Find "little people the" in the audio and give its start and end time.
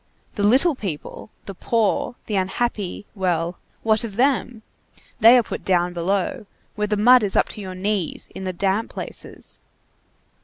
0.41-1.53